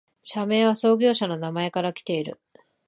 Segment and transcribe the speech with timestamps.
[0.23, 2.39] 社名は創業者の名前からきている